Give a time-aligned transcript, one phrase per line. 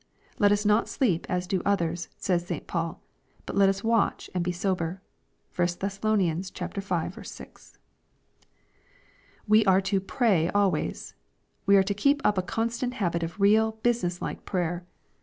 [0.39, 2.65] "Let us not sleep as do others," says St.
[2.65, 3.03] Paul,"
[3.45, 4.99] but let us watch and be sober."
[5.55, 5.99] (1 Thess.
[5.99, 7.11] V.
[7.23, 7.77] 6.)
[9.47, 11.13] We are to" pray always/'
[11.67, 14.87] We are to keep up a constant habit of real, business like prayer.